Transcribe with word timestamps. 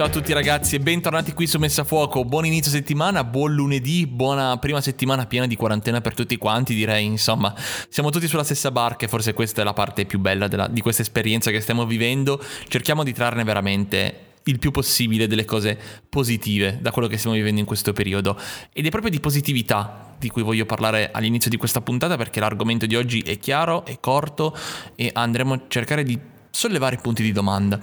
Ciao 0.00 0.08
a 0.08 0.12
tutti 0.12 0.32
ragazzi 0.32 0.76
e 0.76 0.80
bentornati 0.80 1.34
qui 1.34 1.46
su 1.46 1.58
Messa 1.58 1.84
Fuoco. 1.84 2.24
Buon 2.24 2.46
inizio 2.46 2.70
settimana, 2.70 3.22
buon 3.22 3.52
lunedì, 3.52 4.06
buona 4.06 4.56
prima 4.56 4.80
settimana 4.80 5.26
piena 5.26 5.46
di 5.46 5.56
quarantena 5.56 6.00
per 6.00 6.14
tutti 6.14 6.38
quanti, 6.38 6.72
direi. 6.72 7.04
Insomma, 7.04 7.54
siamo 7.90 8.08
tutti 8.08 8.26
sulla 8.26 8.42
stessa 8.42 8.70
barca 8.70 9.04
e 9.04 9.08
forse 9.08 9.34
questa 9.34 9.60
è 9.60 9.64
la 9.64 9.74
parte 9.74 10.06
più 10.06 10.18
bella 10.18 10.48
della, 10.48 10.68
di 10.68 10.80
questa 10.80 11.02
esperienza 11.02 11.50
che 11.50 11.60
stiamo 11.60 11.84
vivendo. 11.84 12.42
Cerchiamo 12.68 13.04
di 13.04 13.12
trarne 13.12 13.44
veramente 13.44 14.38
il 14.44 14.58
più 14.58 14.70
possibile 14.70 15.26
delle 15.26 15.44
cose 15.44 15.78
positive 16.08 16.78
da 16.80 16.92
quello 16.92 17.06
che 17.06 17.18
stiamo 17.18 17.36
vivendo 17.36 17.60
in 17.60 17.66
questo 17.66 17.92
periodo. 17.92 18.38
Ed 18.72 18.86
è 18.86 18.88
proprio 18.88 19.10
di 19.10 19.20
positività 19.20 20.14
di 20.18 20.30
cui 20.30 20.40
voglio 20.40 20.64
parlare 20.64 21.10
all'inizio 21.12 21.50
di 21.50 21.58
questa 21.58 21.82
puntata 21.82 22.16
perché 22.16 22.40
l'argomento 22.40 22.86
di 22.86 22.96
oggi 22.96 23.20
è 23.20 23.36
chiaro, 23.38 23.84
è 23.84 24.00
corto 24.00 24.56
e 24.94 25.10
andremo 25.12 25.52
a 25.52 25.60
cercare 25.68 26.04
di 26.04 26.38
sollevare 26.50 26.96
punti 26.96 27.22
di 27.22 27.32
domanda. 27.32 27.80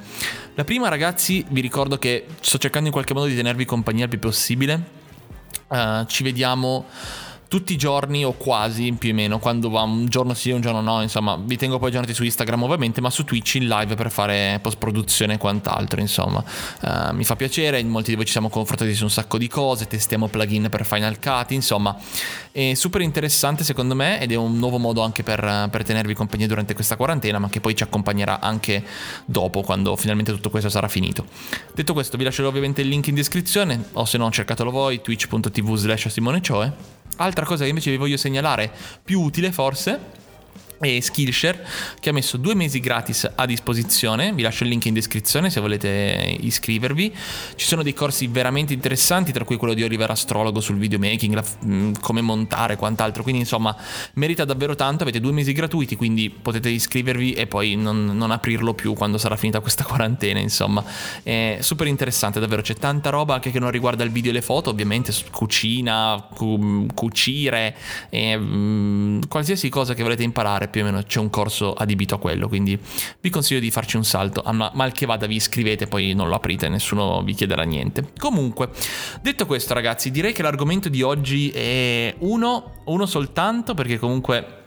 La 0.56 0.64
prima, 0.64 0.90
ragazzi, 0.90 1.46
vi 1.50 1.62
ricordo 1.62 1.98
che 1.98 2.26
sto 2.40 2.58
cercando 2.58 2.88
in 2.88 2.94
qualche 2.94 3.14
modo 3.14 3.28
di 3.28 3.36
tenervi 3.36 3.66
compagnia 3.66 4.04
il 4.04 4.10
più 4.10 4.20
possibile. 4.20 4.96
Uh, 5.68 6.06
ci 6.06 6.24
vediamo 6.24 6.86
tutti 7.48 7.74
i 7.74 7.78
giorni 7.78 8.26
o 8.26 8.34
quasi 8.34 8.92
più 8.94 9.12
o 9.12 9.14
meno, 9.14 9.40
quando 9.40 9.70
va 9.70 9.82
un 9.82 10.08
giorno 10.08 10.34
sì 10.34 10.50
e 10.50 10.54
un 10.54 10.62
giorno 10.62 10.82
no, 10.82 11.02
insomma, 11.02 11.38
vi 11.42 11.56
tengo 11.56 11.80
poi 11.80 11.90
aggiornati 11.90 12.14
su 12.14 12.24
Instagram 12.24 12.64
ovviamente, 12.64 13.02
ma 13.02 13.10
su 13.10 13.24
Twitch 13.24 13.56
in 13.56 13.68
live 13.68 13.96
per 13.96 14.12
fare 14.12 14.60
post 14.62 14.78
produzione 14.78 15.36
e 15.36 15.38
quant'altro, 15.38 16.00
insomma. 16.00 16.44
Uh, 16.82 17.14
mi 17.14 17.24
fa 17.24 17.36
piacere, 17.36 17.84
molti 17.84 18.10
di 18.10 18.16
voi 18.16 18.26
ci 18.26 18.32
siamo 18.32 18.50
confrontati 18.50 18.94
su 18.94 19.04
un 19.04 19.10
sacco 19.10 19.38
di 19.38 19.48
cose, 19.48 19.88
testiamo 19.88 20.28
plugin 20.28 20.68
per 20.70 20.86
Final 20.86 21.20
Cut, 21.20 21.52
insomma, 21.52 21.96
è 22.52 22.74
super 22.74 23.02
interessante 23.02 23.64
secondo 23.64 23.96
me 23.96 24.20
ed 24.20 24.32
è 24.32 24.36
un 24.36 24.58
nuovo 24.58 24.78
modo 24.78 25.02
anche 25.02 25.24
per, 25.24 25.70
per 25.72 25.84
tenervi 25.84 26.14
compagnia 26.14 26.48
durante 26.48 26.74
questa 26.74 26.96
quarantena, 26.96 27.40
ma 27.40 27.50
che 27.50 27.62
poi 27.62 27.76
ci 27.76 27.84
accompagnerà 27.84 28.40
anche 28.40 28.84
dopo, 29.26 29.62
quando 29.62 29.96
finalmente 29.96 30.32
tutto 30.32 30.50
questo 30.50 30.70
sarà 30.70 30.88
finito. 30.88 31.26
Detto 31.74 31.94
questo, 31.94 32.18
vi 32.18 32.24
lascerò 32.24 32.50
ovviamente 32.50 32.82
il 32.82 32.88
link 32.88 33.08
in 33.08 33.16
descrizione, 33.16 33.86
o 33.94 34.06
se 34.06 34.18
no 34.18 34.30
cercatelo 34.30 34.70
voi, 34.72 35.02
twitch.tv 35.02 35.76
slash 35.76 36.08
Simone 36.08 36.42
Cioe. 36.42 37.06
Altra 37.16 37.46
cosa 37.46 37.64
che 37.64 37.70
invece 37.70 37.90
vi 37.90 37.98
voglio 37.98 38.18
segnalare, 38.18 38.72
più 39.04 39.22
utile 39.22 39.52
forse, 39.52 40.00
e 40.80 41.02
Skillshare 41.02 41.66
che 42.00 42.10
ha 42.10 42.14
messo 42.14 42.38
due 42.38 42.56
mesi 42.56 42.80
gratis 42.80 43.30
a 43.34 43.46
disposizione. 43.46 44.34
Vi 44.34 44.42
lascio 44.42 44.64
il 44.64 44.70
link 44.70 44.86
in 44.86 44.94
descrizione 44.94 45.50
se 45.50 45.60
volete 45.60 46.38
iscrivervi. 46.40 47.14
Ci 47.56 47.66
sono 47.66 47.84
dei 47.84 47.94
corsi 47.94 48.28
veramente 48.28 48.74
interessanti 48.74 49.32
tra 49.32 49.44
cui 49.44 49.58
quello 49.58 49.74
di 49.74 49.84
Oliver 49.84 50.10
Astrologo 50.10 50.60
sul 50.60 50.78
videomaking 50.78 51.34
la, 51.34 51.44
mm, 51.66 51.94
come 52.00 52.22
montare 52.22 52.74
e 52.74 52.76
quant'altro. 52.78 53.24
Quindi 53.24 53.42
insomma 53.42 53.76
merita 54.14 54.46
davvero 54.46 54.76
tanto. 54.76 55.04
Avete 55.04 55.20
due 55.20 55.32
mesi 55.32 55.54
gratuiti 55.54 55.96
quindi 55.96 56.30
potete 56.30 56.70
iscrivervi 56.70 57.34
e 57.34 57.48
poi 57.48 57.76
non, 57.76 58.06
non 58.06 58.32
aprirlo 58.32 58.74
più 58.74 58.94
quando 58.94 59.18
sarà 59.18 59.36
finita 59.36 59.60
questa 59.60 59.84
quarantena 59.86 60.40
insomma. 60.40 60.84
È 61.24 61.58
super 61.62 61.88
interessante 61.88 62.40
davvero. 62.40 62.62
C'è 62.62 62.76
tanta 62.76 63.10
roba 63.10 63.36
anche 63.36 63.52
che 63.52 63.60
non 63.60 63.72
riguarda 63.72 64.04
il 64.04 64.12
video 64.12 64.32
e 64.32 64.34
le 64.34 64.42
foto 64.42 64.70
ovviamente 64.70 65.12
cucina 65.32 66.28
cu- 66.34 66.94
cucire 66.94 67.76
e, 68.10 68.38
mh, 68.38 68.46
mm, 68.46 69.22
qualsiasi 69.28 69.70
cosa 69.70 69.94
che 69.94 70.04
volete 70.04 70.24
imparare 70.24 70.67
più 70.68 70.82
o 70.82 70.84
meno 70.86 71.02
c'è 71.04 71.20
un 71.20 71.30
corso 71.30 71.74
adibito 71.74 72.16
a 72.16 72.20
quello, 72.20 72.48
quindi 72.48 72.80
vi 73.20 73.30
consiglio 73.30 73.60
di 73.60 73.72
farci 73.72 73.98
un 73.98 74.04
salto, 74.04 74.44
ma 74.52 74.72
mal 74.74 74.92
che 74.92 75.06
vada 75.06 75.26
vi 75.26 75.36
iscrivete, 75.36 75.88
poi 75.88 76.14
non 76.14 76.28
lo 76.28 76.36
aprite, 76.36 76.70
nessuno 76.70 77.22
vi 77.24 77.34
chiederà 77.34 77.64
niente. 77.64 78.12
Comunque, 78.18 78.70
detto 79.22 79.46
questo 79.46 79.74
ragazzi, 79.74 80.12
direi 80.12 80.34
che 80.34 80.42
l'argomento 80.42 80.90
di 80.90 81.02
oggi 81.02 81.50
è 81.50 82.16
uno, 82.20 82.82
uno 82.86 83.06
soltanto, 83.06 83.74
perché 83.74 83.98
comunque 83.98 84.66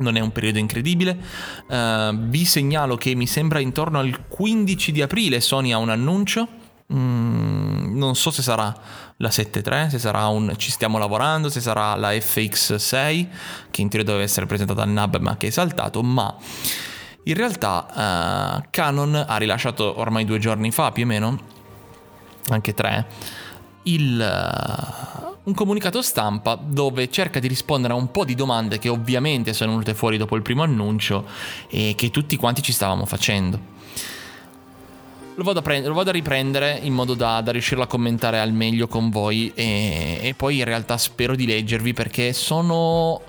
non 0.00 0.16
è 0.16 0.20
un 0.20 0.32
periodo 0.32 0.58
incredibile. 0.58 1.18
Uh, 1.68 2.16
vi 2.16 2.44
segnalo 2.44 2.96
che 2.96 3.14
mi 3.14 3.26
sembra 3.26 3.60
intorno 3.60 3.98
al 3.98 4.26
15 4.26 4.92
di 4.92 5.02
aprile 5.02 5.40
Sony 5.40 5.72
ha 5.72 5.78
un 5.78 5.90
annuncio. 5.90 6.48
Mm, 6.92 7.96
non 7.96 8.16
so 8.16 8.30
se 8.30 8.42
sarà 8.42 8.74
la 9.20 9.28
7.3, 9.28 9.88
se 9.88 9.98
sarà 9.98 10.26
un 10.26 10.54
ci 10.56 10.70
stiamo 10.70 10.98
lavorando, 10.98 11.50
se 11.50 11.60
sarà 11.60 11.94
la 11.94 12.10
FX6, 12.10 13.26
che 13.70 13.80
in 13.82 13.88
teoria 13.88 14.04
doveva 14.04 14.24
essere 14.24 14.46
presentata 14.46 14.82
al 14.82 14.88
NAB 14.88 15.16
ma 15.18 15.36
che 15.36 15.48
è 15.48 15.50
saltato, 15.50 16.02
ma 16.02 16.34
in 17.24 17.34
realtà 17.34 18.58
uh, 18.60 18.66
Canon 18.70 19.24
ha 19.26 19.36
rilasciato 19.36 19.98
ormai 19.98 20.24
due 20.24 20.38
giorni 20.38 20.70
fa 20.70 20.90
più 20.90 21.04
o 21.04 21.06
meno, 21.06 21.38
anche 22.48 22.72
tre, 22.72 23.06
il, 23.82 24.18
uh, 24.18 25.36
un 25.42 25.54
comunicato 25.54 26.00
stampa 26.00 26.54
dove 26.54 27.10
cerca 27.10 27.40
di 27.40 27.48
rispondere 27.48 27.92
a 27.92 27.96
un 27.96 28.10
po' 28.10 28.24
di 28.24 28.34
domande 28.34 28.78
che 28.78 28.88
ovviamente 28.88 29.52
sono 29.52 29.72
venute 29.72 29.92
fuori 29.92 30.16
dopo 30.16 30.34
il 30.34 30.42
primo 30.42 30.62
annuncio 30.62 31.26
e 31.68 31.94
che 31.94 32.10
tutti 32.10 32.36
quanti 32.36 32.62
ci 32.62 32.72
stavamo 32.72 33.04
facendo 33.04 33.78
lo 35.40 35.44
vado, 35.46 35.60
a 35.60 35.62
prend- 35.62 35.86
lo 35.86 35.94
vado 35.94 36.10
a, 36.10 36.12
riprendere 36.12 36.78
in 36.82 36.92
modo 36.92 37.14
da, 37.14 37.40
da, 37.40 37.50
riuscirlo 37.50 37.82
a 37.82 37.86
commentare 37.86 38.38
al 38.38 38.52
meglio 38.52 38.86
con 38.86 39.08
voi 39.08 39.50
e, 39.54 40.18
e 40.20 40.34
poi 40.34 40.58
in 40.58 40.64
realtà 40.64 40.98
spero 40.98 41.34
di 41.34 41.46
leggervi 41.46 41.94
perché 41.94 42.34
sono 42.34 43.22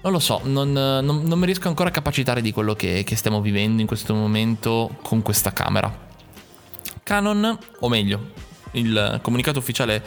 non 0.00 0.12
lo 0.12 0.20
so, 0.20 0.40
non, 0.44 0.70
non, 0.72 1.02
non, 1.02 1.38
mi 1.38 1.44
riesco 1.44 1.66
ancora 1.66 1.88
a 1.88 1.92
capacitare 1.92 2.40
di 2.40 2.52
quello 2.52 2.74
che, 2.74 3.02
che, 3.04 3.16
stiamo 3.16 3.40
vivendo 3.40 3.80
in 3.80 3.88
questo 3.88 4.14
momento 4.14 4.96
con 5.02 5.22
questa 5.22 5.52
camera. 5.52 6.06
Canon, 7.02 7.58
o 7.80 7.88
meglio, 7.88 8.30
il 8.72 9.18
comunicato 9.22 9.58
ufficiale 9.58 10.02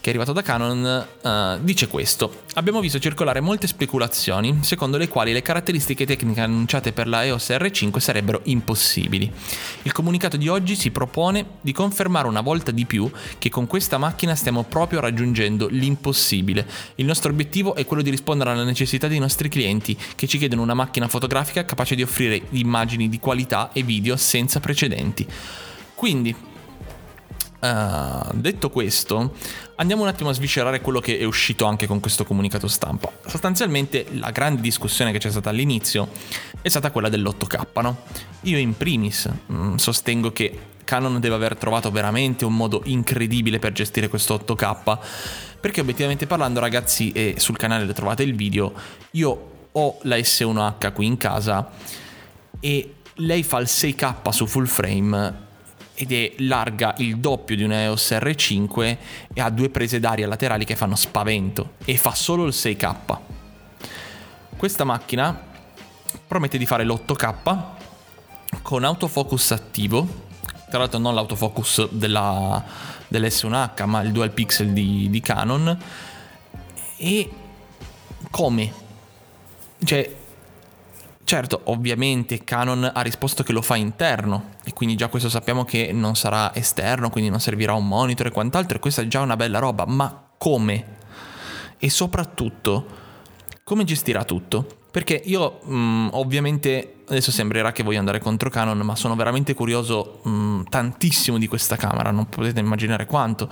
che 0.00 0.06
è 0.06 0.08
arrivato 0.08 0.32
da 0.32 0.42
Canon 0.42 1.06
uh, 1.22 1.64
dice 1.64 1.88
questo. 1.88 2.42
Abbiamo 2.54 2.80
visto 2.80 2.98
circolare 2.98 3.40
molte 3.40 3.66
speculazioni 3.66 4.58
secondo 4.62 4.96
le 4.96 5.08
quali 5.08 5.32
le 5.32 5.42
caratteristiche 5.42 6.06
tecniche 6.06 6.40
annunciate 6.40 6.92
per 6.92 7.08
la 7.08 7.24
EOS 7.24 7.50
R5 7.50 7.98
sarebbero 7.98 8.40
impossibili. 8.44 9.30
Il 9.82 9.92
comunicato 9.92 10.36
di 10.36 10.48
oggi 10.48 10.76
si 10.76 10.90
propone 10.90 11.44
di 11.60 11.72
confermare 11.72 12.28
una 12.28 12.40
volta 12.40 12.70
di 12.70 12.86
più 12.86 13.10
che 13.38 13.48
con 13.48 13.66
questa 13.66 13.98
macchina 13.98 14.34
stiamo 14.34 14.64
proprio 14.64 15.00
raggiungendo 15.00 15.68
l'impossibile. 15.68 16.66
Il 16.96 17.06
nostro 17.06 17.30
obiettivo 17.30 17.74
è 17.74 17.84
quello 17.84 18.02
di 18.02 18.10
rispondere 18.10 18.50
alla 18.50 18.64
necessità 18.64 19.08
dei 19.08 19.18
nostri 19.18 19.48
clienti 19.48 19.96
che 20.14 20.26
ci 20.26 20.38
chiedono 20.38 20.62
una 20.62 20.74
macchina 20.74 21.08
fotografica 21.08 21.64
capace 21.64 21.94
di 21.94 22.02
offrire 22.02 22.40
immagini 22.50 23.08
di 23.08 23.18
qualità 23.18 23.70
e 23.72 23.82
video 23.82 24.16
senza 24.16 24.60
precedenti. 24.60 25.26
Quindi, 25.94 26.34
Uh, 27.62 28.26
detto 28.32 28.70
questo, 28.70 29.36
andiamo 29.76 30.02
un 30.02 30.08
attimo 30.08 30.30
a 30.30 30.32
sviscerare 30.32 30.80
quello 30.80 30.98
che 30.98 31.16
è 31.16 31.22
uscito 31.22 31.64
anche 31.64 31.86
con 31.86 32.00
questo 32.00 32.24
comunicato 32.24 32.66
stampa. 32.66 33.08
Sostanzialmente 33.24 34.06
la 34.14 34.32
grande 34.32 34.60
discussione 34.60 35.12
che 35.12 35.18
c'è 35.18 35.30
stata 35.30 35.50
all'inizio 35.50 36.08
è 36.60 36.68
stata 36.68 36.90
quella 36.90 37.08
dell'8K, 37.08 37.80
no? 37.82 37.98
Io 38.42 38.58
in 38.58 38.76
primis 38.76 39.26
mh, 39.26 39.54
mm, 39.54 39.74
sostengo 39.76 40.32
che 40.32 40.58
Canon 40.82 41.20
deve 41.20 41.36
aver 41.36 41.56
trovato 41.56 41.92
veramente 41.92 42.44
un 42.44 42.56
modo 42.56 42.82
incredibile 42.86 43.60
per 43.60 43.70
gestire 43.70 44.08
questo 44.08 44.34
8K, 44.44 44.98
perché 45.60 45.82
obiettivamente 45.82 46.26
parlando 46.26 46.58
ragazzi, 46.58 47.12
e 47.12 47.34
sul 47.38 47.56
canale 47.56 47.92
trovate 47.92 48.24
il 48.24 48.34
video, 48.34 48.72
io 49.12 49.50
ho 49.70 49.98
la 50.02 50.16
S1H 50.16 50.92
qui 50.92 51.06
in 51.06 51.16
casa 51.16 51.70
e 52.58 52.94
lei 53.14 53.44
fa 53.44 53.60
il 53.60 53.68
6K 53.68 54.30
su 54.30 54.46
full 54.46 54.66
frame 54.66 55.50
ed 55.94 56.12
è 56.12 56.32
larga 56.38 56.94
il 56.98 57.18
doppio 57.18 57.54
di 57.56 57.62
una 57.62 57.82
EOS 57.82 58.12
R5 58.12 58.96
e 59.32 59.40
ha 59.40 59.50
due 59.50 59.68
prese 59.68 60.00
d'aria 60.00 60.26
laterali 60.26 60.64
che 60.64 60.76
fanno 60.76 60.96
spavento 60.96 61.74
e 61.84 61.96
fa 61.96 62.14
solo 62.14 62.44
il 62.44 62.52
6K. 62.54 63.18
Questa 64.56 64.84
macchina 64.84 65.50
promette 66.26 66.58
di 66.58 66.66
fare 66.66 66.84
l'8K 66.84 67.62
con 68.62 68.84
autofocus 68.84 69.50
attivo, 69.50 70.06
tra 70.70 70.78
l'altro 70.78 70.98
non 70.98 71.14
l'autofocus 71.14 71.88
della, 71.90 72.64
dell'S1H 73.08 73.84
ma 73.86 74.02
il 74.02 74.12
dual 74.12 74.30
pixel 74.30 74.72
di, 74.72 75.10
di 75.10 75.20
Canon 75.20 75.78
e 76.96 77.30
come? 78.30 78.72
Cioè 79.84 80.20
certo, 81.32 81.62
ovviamente 81.64 82.44
Canon 82.44 82.90
ha 82.92 83.00
risposto 83.00 83.42
che 83.42 83.54
lo 83.54 83.62
fa 83.62 83.74
interno 83.76 84.56
e 84.64 84.74
quindi 84.74 84.96
già 84.96 85.08
questo 85.08 85.30
sappiamo 85.30 85.64
che 85.64 85.90
non 85.90 86.14
sarà 86.14 86.54
esterno, 86.54 87.08
quindi 87.08 87.30
non 87.30 87.40
servirà 87.40 87.72
un 87.72 87.88
monitor 87.88 88.26
e 88.26 88.30
quant'altro 88.30 88.76
e 88.76 88.80
questa 88.80 89.00
è 89.00 89.06
già 89.06 89.22
una 89.22 89.34
bella 89.34 89.58
roba, 89.58 89.86
ma 89.86 90.28
come? 90.36 90.84
E 91.78 91.88
soprattutto 91.88 92.86
come 93.64 93.84
gestirà 93.84 94.24
tutto? 94.24 94.66
Perché 94.90 95.22
io 95.24 95.60
mh, 95.62 95.74
mm, 95.74 96.08
ovviamente 96.12 96.96
adesso 97.08 97.30
sembrerà 97.30 97.72
che 97.72 97.82
voglio 97.82 98.00
andare 98.00 98.20
contro 98.20 98.50
Canon, 98.50 98.76
ma 98.80 98.94
sono 98.94 99.16
veramente 99.16 99.54
curioso 99.54 100.20
mh, 100.24 100.30
mm, 100.30 100.62
tantissimo 100.68 101.38
di 101.38 101.46
questa 101.46 101.76
camera, 101.76 102.10
non 102.10 102.28
potete 102.28 102.60
immaginare 102.60 103.06
quanto. 103.06 103.48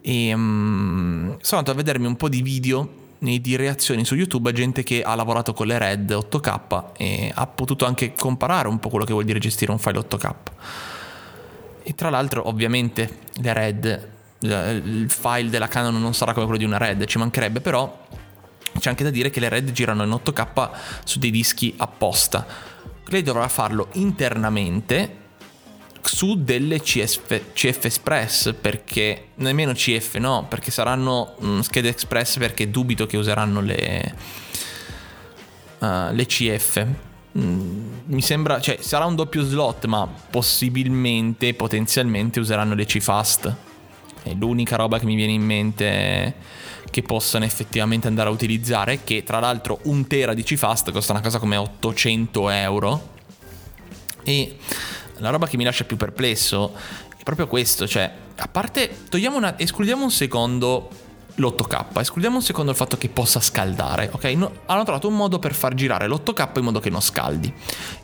E 0.00 0.34
mh, 0.34 0.40
mm, 0.40 1.32
sono 1.42 1.58
andato 1.58 1.72
a 1.72 1.74
vedermi 1.74 2.06
un 2.06 2.16
po' 2.16 2.30
di 2.30 2.40
video 2.40 2.99
di 3.20 3.56
reazioni 3.56 4.04
su 4.04 4.14
YouTube 4.14 4.48
a 4.48 4.52
gente 4.52 4.82
che 4.82 5.02
ha 5.02 5.14
lavorato 5.14 5.52
con 5.52 5.66
le 5.66 5.76
RED 5.76 6.10
8K 6.10 6.84
e 6.96 7.30
ha 7.34 7.46
potuto 7.46 7.84
anche 7.84 8.14
comparare 8.14 8.66
un 8.66 8.78
po' 8.78 8.88
quello 8.88 9.04
che 9.04 9.12
vuol 9.12 9.24
dire 9.24 9.38
gestire 9.38 9.70
un 9.70 9.78
file 9.78 9.98
8K. 9.98 10.34
E 11.82 11.94
tra 11.94 12.08
l'altro, 12.08 12.48
ovviamente, 12.48 13.18
le 13.34 13.52
RED, 13.52 14.08
il 14.40 15.10
file 15.10 15.50
della 15.50 15.68
Canon 15.68 16.00
non 16.00 16.14
sarà 16.14 16.32
come 16.32 16.46
quello 16.46 16.58
di 16.58 16.66
una 16.66 16.78
RED, 16.78 17.04
ci 17.04 17.18
mancherebbe, 17.18 17.60
però 17.60 18.06
c'è 18.78 18.88
anche 18.88 19.04
da 19.04 19.10
dire 19.10 19.28
che 19.28 19.40
le 19.40 19.50
RED 19.50 19.70
girano 19.72 20.02
in 20.02 20.10
8K 20.10 20.70
su 21.04 21.18
dei 21.18 21.30
dischi 21.30 21.74
apposta. 21.76 22.46
Lei 23.06 23.22
dovrà 23.22 23.48
farlo 23.48 23.88
internamente 23.92 25.16
su 26.02 26.42
delle 26.42 26.80
CF, 26.80 27.52
CF 27.52 27.84
Express 27.84 28.54
perché 28.58 29.28
nemmeno 29.36 29.72
CF 29.72 30.16
no 30.16 30.46
perché 30.48 30.70
saranno 30.70 31.34
mh, 31.38 31.46
mm, 31.48 31.58
schede 31.60 31.88
Express 31.88 32.38
perché 32.38 32.70
dubito 32.70 33.06
che 33.06 33.16
useranno 33.16 33.60
le, 33.60 34.14
uh, 35.78 36.12
le 36.12 36.26
CF 36.26 36.86
mm, 37.38 37.92
mi 38.06 38.22
sembra 38.22 38.60
cioè 38.60 38.78
sarà 38.80 39.04
un 39.04 39.14
doppio 39.14 39.42
slot 39.42 39.86
ma 39.86 40.06
possibilmente 40.06 41.54
potenzialmente 41.54 42.40
useranno 42.40 42.74
le 42.74 42.86
C-Fast 42.86 43.54
è 44.22 44.34
l'unica 44.34 44.76
roba 44.76 44.98
che 44.98 45.06
mi 45.06 45.14
viene 45.14 45.32
in 45.32 45.42
mente 45.42 46.34
che 46.90 47.02
possano 47.02 47.44
effettivamente 47.44 48.08
andare 48.08 48.28
a 48.28 48.32
utilizzare, 48.32 49.04
che 49.04 49.22
tra 49.22 49.38
l'altro 49.38 49.78
un 49.84 50.06
tera 50.06 50.34
di 50.34 50.42
CFast 50.42 50.90
costa 50.90 51.12
una 51.12 51.20
cosa 51.20 51.38
come 51.38 51.56
800 51.56 52.50
euro. 52.50 53.08
E 54.22 54.56
la 55.20 55.30
roba 55.30 55.46
che 55.46 55.56
mi 55.56 55.64
lascia 55.64 55.84
più 55.84 55.96
perplesso 55.96 56.74
è 57.16 57.22
proprio 57.22 57.46
questo, 57.46 57.86
cioè, 57.86 58.10
a 58.36 58.48
parte, 58.48 59.04
togliamo 59.08 59.36
una, 59.36 59.58
escludiamo 59.58 60.02
un 60.02 60.10
secondo 60.10 60.88
l'8K, 61.34 62.00
escludiamo 62.00 62.36
un 62.36 62.42
secondo 62.42 62.70
il 62.70 62.76
fatto 62.76 62.96
che 62.96 63.08
possa 63.08 63.40
scaldare, 63.40 64.10
ok? 64.12 64.24
No, 64.24 64.52
hanno 64.66 64.82
trovato 64.84 65.08
un 65.08 65.16
modo 65.16 65.38
per 65.38 65.54
far 65.54 65.74
girare 65.74 66.06
l'8K 66.08 66.58
in 66.58 66.64
modo 66.64 66.80
che 66.80 66.90
non 66.90 67.00
scaldi. 67.00 67.52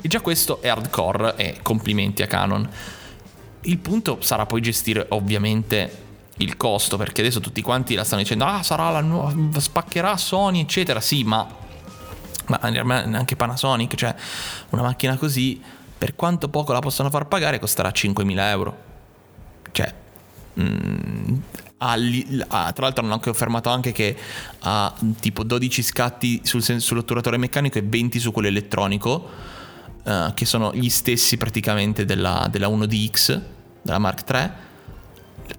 E 0.00 0.08
già 0.08 0.20
questo 0.20 0.60
è 0.60 0.68
hardcore 0.68 1.36
e 1.36 1.58
complimenti 1.62 2.22
a 2.22 2.26
Canon. 2.26 2.68
Il 3.62 3.78
punto 3.78 4.18
sarà 4.20 4.46
poi 4.46 4.60
gestire 4.60 5.06
ovviamente 5.10 6.04
il 6.38 6.56
costo, 6.56 6.96
perché 6.96 7.22
adesso 7.22 7.40
tutti 7.40 7.62
quanti 7.62 7.94
la 7.94 8.04
stanno 8.04 8.22
dicendo, 8.22 8.44
ah 8.44 8.62
sarà 8.62 8.90
la 8.90 9.00
nuova, 9.00 9.60
spaccherà 9.60 10.16
Sony, 10.16 10.60
eccetera, 10.60 11.00
sì, 11.00 11.24
ma, 11.24 11.46
ma 12.46 12.58
anche 12.60 13.36
Panasonic, 13.36 13.94
cioè 13.94 14.14
una 14.70 14.82
macchina 14.82 15.16
così, 15.16 15.60
per 15.98 16.14
quanto 16.14 16.48
poco 16.48 16.72
la 16.72 16.80
possono 16.80 17.10
far 17.10 17.26
pagare, 17.26 17.58
costerà 17.58 17.90
5.000 17.90 18.38
euro. 18.50 18.76
Cioè, 19.72 19.94
mm, 20.60 21.36
ha, 21.78 22.72
tra 22.72 22.84
l'altro 22.84 23.04
hanno 23.04 23.12
anche 23.12 23.30
confermato 23.30 23.68
anche 23.68 23.92
che 23.92 24.16
ha 24.60 24.94
tipo 25.20 25.42
12 25.42 25.82
scatti 25.82 26.40
sul, 26.44 26.62
sull'otturatore 26.62 27.36
meccanico 27.36 27.78
e 27.78 27.82
20 27.82 28.18
su 28.18 28.32
quello 28.32 28.48
elettronico, 28.48 29.28
uh, 30.02 30.34
che 30.34 30.44
sono 30.44 30.72
gli 30.74 30.88
stessi 30.88 31.36
praticamente 31.36 32.04
della, 32.04 32.46
della 32.50 32.68
1DX, 32.68 33.40
della 33.82 33.98
Mark 33.98 34.30
III 34.30 34.64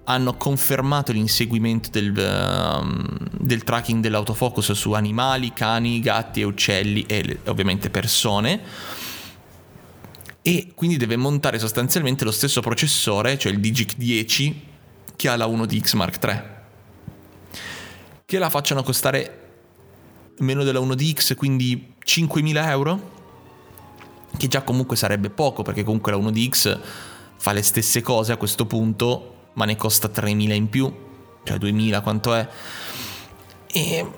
hanno 0.04 0.36
confermato 0.36 1.14
l'inseguimento 1.14 1.90
del, 1.90 2.10
uh, 2.10 3.38
del, 3.40 3.64
tracking 3.64 4.02
dell'autofocus 4.02 4.74
su 4.74 4.92
animali, 4.92 5.54
cani, 5.54 6.02
gatti 6.02 6.42
e 6.42 6.44
uccelli 6.44 7.06
e 7.08 7.40
ovviamente 7.46 7.90
persone 7.90 8.62
e 10.48 10.72
quindi 10.76 10.96
deve 10.96 11.18
montare 11.18 11.60
sostanzialmente 11.60 12.24
lo 12.24 12.32
stesso 12.32 12.62
processore, 12.62 13.38
cioè 13.38 13.52
il 13.52 13.60
Digic 13.60 13.98
10 13.98 14.62
che 15.18 15.28
ha 15.28 15.36
la 15.36 15.46
1DX 15.46 15.98
Mark 15.98 16.24
III. 16.24 16.42
Che 18.24 18.40
la 18.40 18.50
facciano 18.50 18.82
costare 18.82 19.50
meno 20.38 20.64
della 20.64 20.80
1DX, 20.80 21.36
quindi 21.36 21.96
5.000 22.02 22.70
euro, 22.70 23.12
che 24.38 24.48
già 24.48 24.62
comunque 24.62 24.96
sarebbe 24.96 25.30
poco 25.30 25.64
perché 25.64 25.84
comunque 25.84 26.14
la 26.14 26.18
1DX 26.18 26.80
fa 27.36 27.52
le 27.52 27.62
stesse 27.62 28.00
cose 28.00 28.32
a 28.32 28.38
questo 28.38 28.66
punto 28.66 29.50
ma 29.56 29.66
ne 29.66 29.76
costa 29.76 30.10
3.000 30.10 30.54
in 30.54 30.70
più, 30.70 30.90
cioè 31.44 31.58
2.000 31.58 32.02
quanto 32.02 32.34
è. 32.34 32.48
E... 33.68 34.12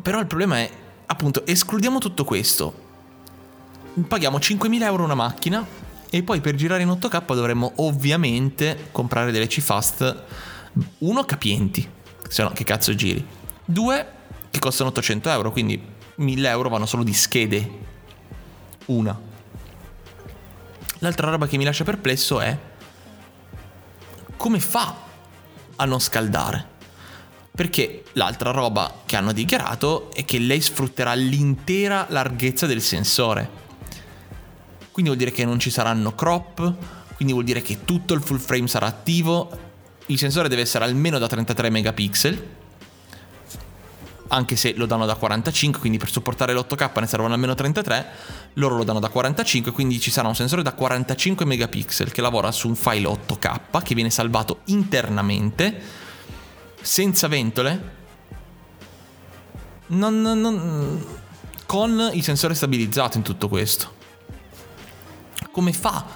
Però 0.00 0.20
il 0.20 0.26
problema 0.28 0.58
è, 0.58 0.70
appunto, 1.06 1.44
escludiamo 1.44 1.98
tutto 1.98 2.22
questo. 2.22 2.88
Paghiamo 3.92 4.38
5.000 4.38 4.82
euro 4.82 5.04
una 5.04 5.14
macchina 5.14 5.66
e 6.10 6.22
poi 6.22 6.40
per 6.40 6.54
girare 6.54 6.82
in 6.82 6.88
8K 6.88 7.34
dovremmo 7.34 7.72
ovviamente 7.76 8.88
comprare 8.92 9.32
delle 9.32 9.46
C-Fast, 9.46 10.22
uno 10.98 11.24
capienti, 11.24 11.88
se 12.28 12.42
no 12.42 12.50
che 12.50 12.64
cazzo 12.64 12.94
giri. 12.94 13.24
Due 13.64 14.06
che 14.50 14.58
costano 14.58 14.90
800 14.90 15.30
euro, 15.30 15.52
quindi 15.52 15.82
1000 16.16 16.48
euro 16.48 16.68
vanno 16.68 16.86
solo 16.86 17.02
di 17.02 17.12
schede. 17.12 17.70
Una. 18.86 19.18
L'altra 20.98 21.30
roba 21.30 21.46
che 21.46 21.56
mi 21.56 21.64
lascia 21.64 21.84
perplesso 21.84 22.40
è 22.40 22.58
come 24.36 24.60
fa 24.60 24.96
a 25.76 25.84
non 25.84 26.00
scaldare? 26.00 26.66
Perché 27.50 28.04
l'altra 28.12 28.50
roba 28.50 29.02
che 29.04 29.16
hanno 29.16 29.32
dichiarato 29.32 30.10
è 30.12 30.24
che 30.24 30.38
lei 30.38 30.60
sfrutterà 30.60 31.12
l'intera 31.14 32.06
larghezza 32.08 32.66
del 32.66 32.80
sensore. 32.80 33.68
Quindi 34.92 35.10
vuol 35.10 35.16
dire 35.16 35.30
che 35.30 35.44
non 35.44 35.58
ci 35.58 35.70
saranno 35.70 36.14
crop, 36.14 36.74
quindi 37.14 37.32
vuol 37.32 37.44
dire 37.44 37.62
che 37.62 37.84
tutto 37.84 38.14
il 38.14 38.22
full 38.22 38.38
frame 38.38 38.66
sarà 38.66 38.86
attivo, 38.86 39.50
il 40.06 40.18
sensore 40.18 40.48
deve 40.48 40.62
essere 40.62 40.84
almeno 40.84 41.18
da 41.18 41.26
33 41.26 41.70
megapixel 41.70 42.46
anche 44.32 44.56
se 44.56 44.74
lo 44.76 44.86
danno 44.86 45.06
da 45.06 45.14
45, 45.14 45.80
quindi 45.80 45.98
per 45.98 46.10
supportare 46.10 46.52
l'8K 46.54 47.00
ne 47.00 47.06
servono 47.06 47.34
almeno 47.34 47.54
33, 47.54 48.06
loro 48.54 48.76
lo 48.76 48.84
danno 48.84 49.00
da 49.00 49.08
45, 49.08 49.72
quindi 49.72 49.98
ci 50.00 50.10
sarà 50.10 50.28
un 50.28 50.34
sensore 50.34 50.62
da 50.62 50.72
45 50.72 51.44
megapixel 51.44 52.12
che 52.12 52.20
lavora 52.20 52.52
su 52.52 52.68
un 52.68 52.76
file 52.76 53.08
8K 53.08 53.82
che 53.82 53.94
viene 53.94 54.10
salvato 54.10 54.60
internamente, 54.66 55.80
senza 56.80 57.26
ventole, 57.26 57.98
non, 59.88 60.20
non, 60.20 61.04
con 61.66 62.10
il 62.12 62.22
sensore 62.22 62.54
stabilizzato 62.54 63.16
in 63.16 63.24
tutto 63.24 63.48
questo. 63.48 63.98
Come 65.52 65.72
fa 65.72 66.06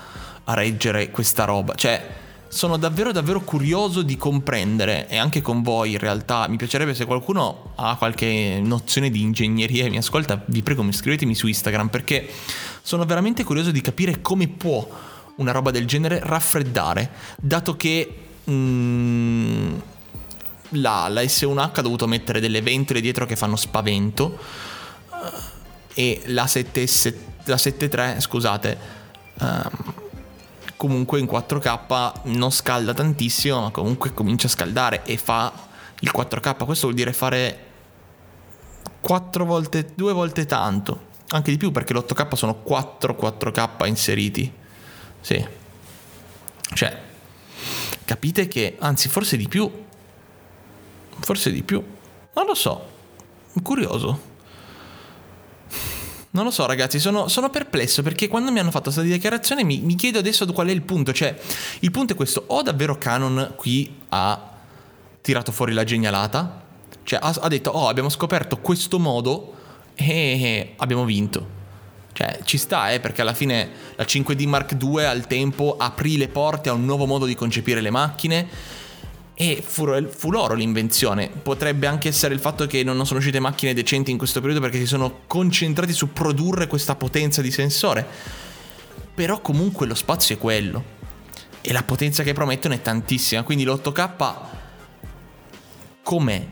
a 0.44 0.54
reggere 0.54 1.10
questa 1.10 1.44
roba? 1.44 1.74
Cioè, 1.74 2.22
sono 2.54 2.76
davvero 2.76 3.10
davvero 3.10 3.40
curioso 3.40 4.02
di 4.02 4.16
comprendere 4.16 5.08
e 5.08 5.16
anche 5.16 5.42
con 5.42 5.62
voi 5.62 5.90
in 5.92 5.98
realtà 5.98 6.46
mi 6.46 6.56
piacerebbe 6.56 6.94
se 6.94 7.04
qualcuno 7.04 7.72
ha 7.74 7.96
qualche 7.96 8.60
nozione 8.62 9.10
di 9.10 9.22
ingegneria 9.22 9.86
e 9.86 9.90
mi 9.90 9.96
ascolta 9.96 10.40
vi 10.46 10.62
prego 10.62 10.84
iscrivetemi 10.84 11.34
su 11.34 11.48
Instagram 11.48 11.88
perché 11.88 12.30
sono 12.80 13.04
veramente 13.06 13.42
curioso 13.42 13.72
di 13.72 13.80
capire 13.80 14.20
come 14.20 14.46
può 14.46 14.88
una 15.36 15.50
roba 15.50 15.72
del 15.72 15.86
genere 15.86 16.20
raffreddare 16.22 17.10
dato 17.40 17.74
che 17.74 18.14
mm, 18.48 19.74
la, 20.68 21.08
la, 21.08 21.22
S1H 21.22 21.70
ha 21.74 21.82
dovuto 21.82 22.06
mettere 22.06 22.38
delle 22.38 22.62
ventole 22.62 23.00
dietro 23.00 23.26
che 23.26 23.34
fanno 23.34 23.56
spavento 23.56 24.38
eh, 25.94 26.20
e 26.20 26.22
la 26.26 26.44
7S 26.44 27.14
la 27.46 27.56
7.3 27.56 28.20
scusate 28.20 29.02
um, 29.40 29.94
comunque 30.76 31.18
in 31.18 31.26
4K 31.26 32.20
non 32.24 32.50
scalda 32.50 32.92
tantissimo, 32.92 33.60
ma 33.60 33.70
comunque 33.70 34.12
comincia 34.12 34.46
a 34.46 34.50
scaldare 34.50 35.02
e 35.04 35.16
fa 35.16 35.52
il 36.00 36.12
4K. 36.14 36.64
Questo 36.64 36.86
vuol 36.86 36.94
dire 36.94 37.12
fare 37.12 37.58
4 39.00 39.44
volte, 39.44 39.92
2 39.94 40.12
volte 40.12 40.46
tanto, 40.46 41.06
anche 41.28 41.50
di 41.50 41.56
più 41.56 41.70
perché 41.70 41.92
l'8K 41.92 42.34
sono 42.34 42.56
4 42.56 43.16
4K 43.18 43.86
inseriti. 43.86 44.52
Sì. 45.20 45.46
Cioè, 46.74 47.00
capite 48.04 48.48
che, 48.48 48.76
anzi, 48.78 49.08
forse 49.08 49.36
di 49.36 49.48
più. 49.48 49.70
Forse 51.20 51.50
di 51.50 51.62
più. 51.62 51.82
Non 52.34 52.46
lo 52.46 52.54
so. 52.54 52.90
Curioso. 53.62 54.32
Non 56.34 56.44
lo 56.44 56.50
so, 56.50 56.66
ragazzi, 56.66 56.98
sono, 56.98 57.28
sono, 57.28 57.48
perplesso 57.48 58.02
perché 58.02 58.26
quando 58.26 58.50
mi 58.50 58.58
hanno 58.58 58.72
fatto 58.72 58.90
questa 58.90 59.02
dichiarazione 59.02 59.62
mi, 59.62 59.78
mi, 59.78 59.94
chiedo 59.94 60.18
adesso 60.18 60.44
qual 60.52 60.66
è 60.66 60.72
il 60.72 60.82
punto. 60.82 61.12
Cioè, 61.12 61.38
il 61.80 61.92
punto 61.92 62.12
è 62.12 62.16
questo: 62.16 62.42
o 62.48 62.60
davvero 62.62 62.98
Canon 62.98 63.52
qui 63.54 64.00
ha 64.08 64.50
tirato 65.20 65.52
fuori 65.52 65.72
la 65.72 65.84
genialata? 65.84 66.62
Cioè, 67.04 67.20
ha, 67.22 67.36
ha 67.40 67.48
detto, 67.48 67.70
oh, 67.70 67.86
abbiamo 67.86 68.08
scoperto 68.08 68.58
questo 68.58 68.98
modo 68.98 69.54
e 69.94 70.74
abbiamo 70.76 71.04
vinto. 71.04 71.62
Cioè, 72.12 72.40
ci 72.42 72.58
sta, 72.58 72.90
eh, 72.90 72.98
perché 72.98 73.20
alla 73.20 73.34
fine 73.34 73.70
la 73.94 74.04
5D 74.04 74.48
Mark 74.48 74.76
II 74.80 75.04
al 75.04 75.28
tempo 75.28 75.76
aprì 75.78 76.16
le 76.16 76.28
porte 76.28 76.68
a 76.68 76.72
un 76.72 76.84
nuovo 76.84 77.06
modo 77.06 77.26
di 77.26 77.36
concepire 77.36 77.80
le 77.80 77.90
macchine 77.90 78.48
e 79.34 79.62
fu, 79.66 79.86
fu, 80.08 80.30
loro 80.30 80.54
l'invenzione. 80.54 81.28
Potrebbe 81.28 81.86
anche 81.86 82.08
essere 82.08 82.34
il 82.34 82.40
fatto 82.40 82.66
che 82.66 82.84
non 82.84 83.04
sono 83.04 83.18
uscite 83.18 83.40
macchine 83.40 83.74
decenti 83.74 84.10
in 84.10 84.18
questo 84.18 84.40
periodo 84.40 84.60
perché 84.60 84.78
si 84.78 84.86
sono 84.86 85.22
concentrati 85.26 85.92
su 85.92 86.12
produrre 86.12 86.66
questa 86.66 86.94
potenza 86.94 87.42
di 87.42 87.50
sensore. 87.50 88.06
Però 89.14 89.40
comunque 89.40 89.86
lo 89.86 89.94
spazio 89.94 90.36
è 90.36 90.38
quello. 90.38 91.02
E 91.60 91.72
la 91.72 91.82
potenza 91.82 92.22
che 92.22 92.32
promettono 92.32 92.74
è 92.74 92.82
tantissima. 92.82 93.42
Quindi 93.42 93.64
l'8K 93.64 94.34
com'è? 96.02 96.46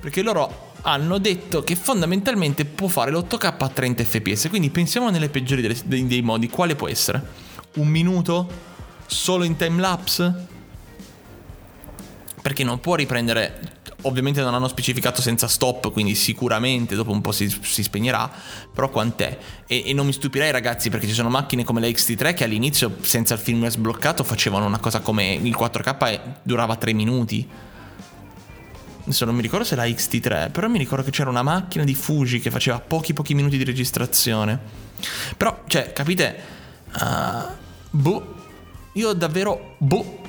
Perché 0.00 0.22
loro 0.22 0.68
hanno 0.82 1.18
detto 1.18 1.62
che 1.62 1.74
fondamentalmente 1.74 2.64
può 2.64 2.88
fare 2.88 3.10
l'8K 3.10 3.54
a 3.58 3.68
30 3.68 4.04
fps. 4.04 4.48
Quindi 4.48 4.70
pensiamo 4.70 5.10
nelle 5.10 5.28
peggiori 5.28 5.62
dei, 5.62 6.06
dei, 6.06 6.22
modi. 6.22 6.48
Quale 6.48 6.76
può 6.76 6.88
essere? 6.88 7.48
Un 7.74 7.88
minuto? 7.88 8.68
Solo 9.06 9.44
in 9.44 9.56
time 9.56 9.80
lapse? 9.80 10.49
Perché 12.42 12.64
non 12.64 12.80
può 12.80 12.94
riprendere 12.94 13.80
ovviamente 14.02 14.40
non 14.40 14.54
hanno 14.54 14.68
specificato 14.68 15.20
senza 15.20 15.48
stop, 15.48 15.92
quindi 15.92 16.14
sicuramente 16.14 16.94
dopo 16.94 17.10
un 17.10 17.20
po' 17.20 17.32
si, 17.32 17.48
si 17.62 17.82
spegnerà, 17.82 18.30
però 18.72 18.88
quant'è? 18.88 19.38
E, 19.66 19.82
e, 19.86 19.92
non 19.92 20.06
mi 20.06 20.12
stupirei 20.12 20.50
ragazzi 20.50 20.90
perché 20.90 21.06
ci 21.06 21.12
sono 21.12 21.28
macchine 21.28 21.64
come 21.64 21.80
la 21.80 21.86
XT3 21.86 22.34
che 22.34 22.44
all'inizio 22.44 22.96
senza 23.00 23.34
il 23.34 23.40
firmware 23.40 23.72
sbloccato 23.72 24.24
facevano 24.24 24.66
una 24.66 24.78
cosa 24.78 25.00
come 25.00 25.34
il 25.34 25.56
4K 25.58 26.20
durava 26.42 26.76
3 26.76 26.92
minuti. 26.92 27.48
Adesso 29.02 29.24
non 29.24 29.34
mi 29.34 29.42
ricordo 29.42 29.64
se 29.64 29.74
la 29.74 29.84
XT3, 29.84 30.52
però 30.52 30.68
mi 30.68 30.78
ricordo 30.78 31.04
che 31.04 31.10
c'era 31.10 31.30
una 31.30 31.42
macchina 31.42 31.84
di 31.84 31.94
Fuji 31.94 32.38
che 32.38 32.50
faceva 32.50 32.78
pochi 32.78 33.12
pochi 33.12 33.34
minuti 33.34 33.56
di 33.56 33.64
registrazione. 33.64 34.58
Però, 35.36 35.64
cioè, 35.66 35.92
capite? 35.92 36.58
Uh, 36.94 37.46
boh, 37.90 38.34
io 38.92 39.12
davvero, 39.14 39.74
boh, 39.78 40.19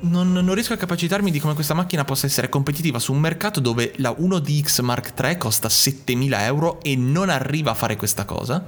non, 0.00 0.32
non, 0.32 0.54
riesco 0.54 0.74
a 0.74 0.76
capacitarmi 0.76 1.30
di 1.30 1.40
come 1.40 1.54
questa 1.54 1.74
macchina 1.74 2.04
possa 2.04 2.26
essere 2.26 2.48
competitiva 2.48 2.98
su 2.98 3.12
un 3.12 3.20
mercato 3.20 3.60
dove 3.60 3.92
la 3.96 4.10
1DX 4.10 4.82
Mark 4.82 5.12
III 5.18 5.36
costa 5.38 5.68
7000 5.68 6.44
euro 6.44 6.80
e 6.82 6.96
non 6.96 7.30
arriva 7.30 7.70
a 7.70 7.74
fare 7.74 7.96
questa 7.96 8.24
cosa. 8.24 8.64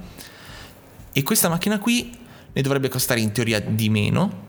E 1.11 1.23
questa 1.23 1.49
macchina 1.49 1.79
qui 1.79 2.17
ne 2.51 2.61
dovrebbe 2.61 2.89
costare 2.89 3.19
in 3.19 3.31
teoria 3.31 3.59
di 3.59 3.89
meno, 3.89 4.47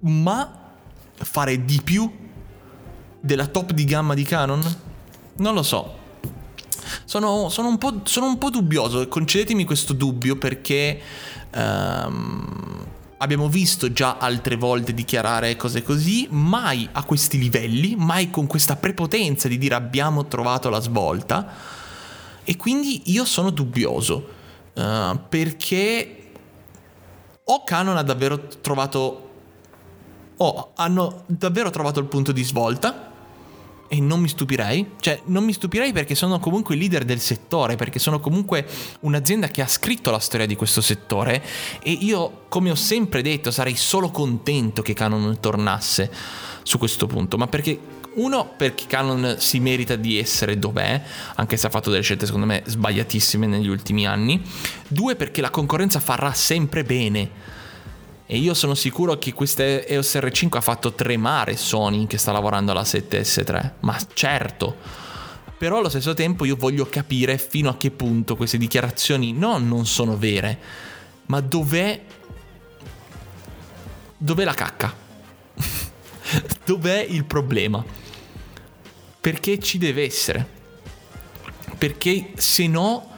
ma 0.00 0.74
fare 1.14 1.64
di 1.64 1.80
più 1.82 2.10
della 3.20 3.46
top 3.46 3.72
di 3.72 3.84
gamma 3.84 4.14
di 4.14 4.22
Canon? 4.22 4.62
Non 5.36 5.54
lo 5.54 5.62
so. 5.62 6.04
Sono, 7.04 7.48
sono, 7.48 7.68
un, 7.68 7.78
sono 8.04 8.26
un, 8.26 8.38
po', 8.38 8.50
dubbioso, 8.50 9.06
concedetemi 9.08 9.64
questo 9.64 9.92
dubbio 9.92 10.36
perché 10.36 11.00
um, 11.54 12.75
abbiamo 13.18 13.48
visto 13.48 13.92
già 13.92 14.16
altre 14.18 14.56
volte 14.56 14.92
dichiarare 14.92 15.56
cose 15.56 15.82
così, 15.82 16.26
mai 16.30 16.88
a 16.92 17.04
questi 17.04 17.38
livelli, 17.38 17.94
mai 17.96 18.30
con 18.30 18.46
questa 18.46 18.76
prepotenza 18.76 19.48
di 19.48 19.58
dire 19.58 19.74
abbiamo 19.74 20.26
trovato 20.26 20.68
la 20.68 20.80
svolta. 20.80 21.52
E 22.44 22.56
quindi 22.56 23.02
io 23.06 23.24
sono 23.24 23.50
dubbioso 23.50 24.28
uh, 24.74 25.18
perché 25.28 26.30
o 27.44 27.64
Canon 27.64 27.96
ha 27.96 28.02
davvero 28.02 28.46
trovato 28.60 29.22
o 30.38 30.72
hanno 30.74 31.24
davvero 31.26 31.70
trovato 31.70 31.98
il 31.98 32.06
punto 32.06 32.30
di 32.30 32.44
svolta 32.44 33.05
e 33.88 34.00
non 34.00 34.20
mi 34.20 34.28
stupirei, 34.28 34.92
cioè 35.00 35.20
non 35.26 35.44
mi 35.44 35.52
stupirei 35.52 35.92
perché 35.92 36.14
sono 36.14 36.38
comunque 36.38 36.74
i 36.74 36.78
leader 36.78 37.04
del 37.04 37.20
settore, 37.20 37.76
perché 37.76 37.98
sono 37.98 38.20
comunque 38.20 38.66
un'azienda 39.00 39.48
che 39.48 39.62
ha 39.62 39.66
scritto 39.66 40.10
la 40.10 40.18
storia 40.18 40.46
di 40.46 40.56
questo 40.56 40.80
settore. 40.80 41.42
E 41.82 41.90
io, 41.90 42.44
come 42.48 42.70
ho 42.70 42.74
sempre 42.74 43.22
detto, 43.22 43.50
sarei 43.50 43.76
solo 43.76 44.10
contento 44.10 44.82
che 44.82 44.94
Canon 44.94 45.38
tornasse 45.40 46.10
su 46.62 46.78
questo 46.78 47.06
punto, 47.06 47.36
ma 47.36 47.46
perché 47.46 47.78
uno 48.14 48.54
perché 48.56 48.84
Canon 48.86 49.36
si 49.38 49.60
merita 49.60 49.94
di 49.96 50.18
essere 50.18 50.58
dov'è, 50.58 51.02
anche 51.34 51.56
se 51.56 51.66
ha 51.66 51.70
fatto 51.70 51.90
delle 51.90 52.02
scelte 52.02 52.24
secondo 52.24 52.46
me 52.46 52.62
sbagliatissime 52.64 53.46
negli 53.46 53.68
ultimi 53.68 54.06
anni, 54.06 54.42
due 54.88 55.16
perché 55.16 55.40
la 55.40 55.50
concorrenza 55.50 56.00
farà 56.00 56.32
sempre 56.32 56.82
bene 56.82 57.54
e 58.28 58.38
io 58.38 58.54
sono 58.54 58.74
sicuro 58.74 59.18
che 59.18 59.32
questa 59.32 59.62
EOS 59.62 60.16
R5 60.16 60.56
ha 60.56 60.60
fatto 60.60 60.92
tremare 60.94 61.56
Sony 61.56 62.08
che 62.08 62.18
sta 62.18 62.32
lavorando 62.32 62.72
alla 62.72 62.82
7S3. 62.82 63.72
Ma 63.80 63.96
certo. 64.14 64.76
Però 65.56 65.78
allo 65.78 65.88
stesso 65.88 66.12
tempo 66.12 66.44
io 66.44 66.56
voglio 66.56 66.86
capire 66.86 67.38
fino 67.38 67.70
a 67.70 67.76
che 67.76 67.92
punto 67.92 68.34
queste 68.34 68.58
dichiarazioni 68.58 69.32
no, 69.32 69.58
non 69.58 69.86
sono 69.86 70.16
vere, 70.16 70.58
ma 71.26 71.40
dov'è... 71.40 72.02
Dov'è 74.18 74.44
la 74.44 74.54
cacca? 74.54 74.92
dov'è 76.64 77.06
il 77.08 77.24
problema? 77.24 77.84
Perché 79.20 79.58
ci 79.60 79.78
deve 79.78 80.04
essere? 80.04 80.54
Perché 81.78 82.32
se 82.34 82.66
no 82.66 83.14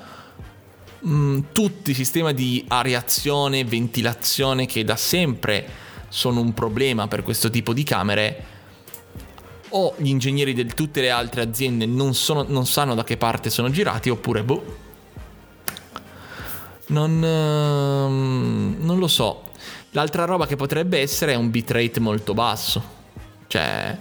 mh, 1.01 1.11
mm, 1.11 1.39
tutti 1.53 1.91
i 1.91 1.95
sistemi 1.95 2.35
di 2.35 2.65
areazione, 2.69 3.65
ventilazione 3.65 4.67
che 4.67 4.85
da 4.85 4.97
sempre 4.97 5.87
sono 6.09 6.41
un 6.41 6.55
problema 6.55 7.09
per 7.09 7.23
questo 7.23 7.51
tipo 7.51 7.73
di 7.73 7.83
camere, 7.83 8.45
o 9.71 9.95
gli 9.99 10.09
ingegneri 10.09 10.55
di 10.55 10.67
tutte 10.67 11.01
le 11.01 11.11
altre 11.11 11.43
aziende 11.43 11.85
non, 11.85 12.15
sono, 12.15 12.45
non 12.49 12.67
sanno 12.67 12.95
da 12.95 13.05
che 13.05 13.17
parte 13.17 13.51
sono 13.51 13.71
girati, 13.71 14.09
oppure 14.09 14.43
boh. 14.43 14.87
Non, 16.87 17.17
uh, 17.23 18.83
non 18.83 18.99
lo 18.99 19.09
so. 19.09 19.43
L'altra 19.91 20.25
roba 20.25 20.47
che 20.47 20.57
potrebbe 20.57 21.01
essere 21.01 21.33
è 21.33 21.37
un 21.37 21.51
bitrate 21.51 22.01
molto 22.01 22.33
basso. 22.35 22.83
Cioè... 23.47 23.99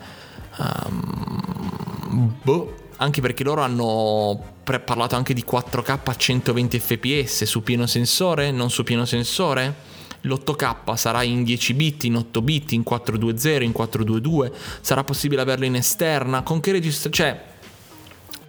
Um, 0.58 2.34
boh 2.42 2.86
anche 2.98 3.22
perché 3.22 3.44
loro 3.44 3.62
hanno 3.62 4.56
parlato 4.84 5.16
anche 5.16 5.34
di 5.34 5.44
4K 5.50 6.00
a 6.04 6.16
120 6.16 6.80
fps 6.80 7.44
su 7.44 7.64
pieno 7.64 7.86
sensore, 7.86 8.52
non 8.52 8.70
su 8.70 8.84
pieno 8.84 9.06
sensore. 9.06 9.96
L'8K 10.22 10.96
sarà 10.96 11.24
in 11.24 11.44
10 11.44 11.74
bit, 11.74 12.04
in 12.04 12.16
8 12.16 12.42
bit, 12.42 12.72
in 12.74 12.84
420, 12.84 13.64
in 13.64 13.72
422, 13.72 14.52
sarà 14.82 15.04
possibile 15.04 15.42
averlo 15.42 15.66
in 15.66 15.76
esterna, 15.76 16.42
con 16.42 16.60
che 16.60 16.72
registrazione... 16.72 17.32
Cioè, 17.32 17.56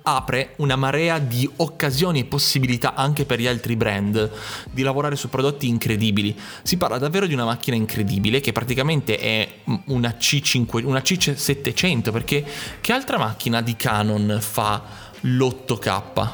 apre 0.08 0.54
una 0.56 0.76
marea 0.76 1.18
di 1.18 1.48
occasioni 1.56 2.20
e 2.20 2.25
possibilità 2.25 2.94
anche 2.94 3.26
per 3.26 3.38
gli 3.38 3.46
altri 3.46 3.76
brand 3.76 4.30
di 4.70 4.82
lavorare 4.82 5.16
su 5.16 5.28
prodotti 5.28 5.68
incredibili. 5.68 6.34
Si 6.62 6.78
parla 6.78 6.96
davvero 6.96 7.26
di 7.26 7.34
una 7.34 7.44
macchina 7.44 7.76
incredibile 7.76 8.40
che 8.40 8.52
praticamente 8.52 9.18
è 9.18 9.48
una, 9.87 10.16
C5, 10.18 10.84
una 10.84 11.00
C700 11.00 12.10
perché 12.10 12.44
che 12.80 12.92
altra 12.92 13.18
macchina 13.18 13.60
di 13.60 13.76
Canon 13.76 14.38
fa 14.40 15.06
l'8K? 15.22 16.28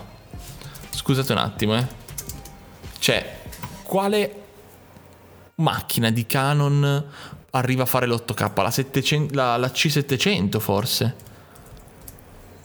Scusate 0.90 1.32
un 1.32 1.38
attimo, 1.38 1.76
eh. 1.76 1.86
Cioè, 2.98 3.40
quale 3.82 4.42
macchina 5.56 6.10
di 6.10 6.26
Canon 6.26 7.04
arriva 7.50 7.82
a 7.82 7.86
fare 7.86 8.06
l'8K? 8.06 8.62
La, 8.62 8.70
700, 8.70 9.34
la, 9.34 9.56
la 9.56 9.68
C700 9.68 10.58
forse? 10.58 11.16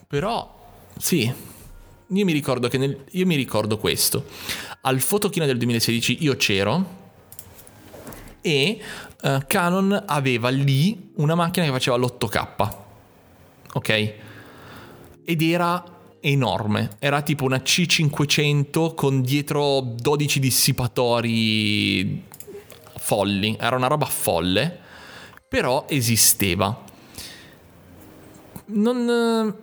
Però 0.08 0.58
sì, 0.98 1.32
io 2.12 2.26
mi 2.26 2.32
ricordo 2.32 2.68
che 2.68 2.78
nel, 2.78 3.06
io 3.12 3.26
mi 3.26 3.36
ricordo 3.36 3.78
questo. 3.78 4.26
Al 4.82 5.04
Photokina 5.04 5.46
del 5.46 5.58
2016 5.58 6.24
io 6.24 6.36
c'ero 6.36 6.98
e 8.42 8.82
uh, 9.22 9.38
Canon 9.46 10.04
aveva 10.08 10.50
lì 10.50 11.12
una 11.16 11.36
macchina 11.36 11.66
che 11.66 11.72
faceva 11.72 11.98
l'8K. 11.98 12.76
Ok? 13.74 14.14
Ed 15.26 15.42
era 15.42 15.84
enorme, 16.22 16.90
era 17.00 17.22
tipo 17.22 17.46
una 17.46 17.58
C500 17.58 18.94
con 18.96 19.22
dietro 19.22 19.80
12 19.82 20.40
dissipatori 20.40 22.24
folli, 22.98 23.58
era 23.60 23.76
una 23.76 23.88
roba 23.88 24.06
folle, 24.06 24.80
però 25.48 25.86
esisteva. 25.88 26.86
Non 28.72 29.56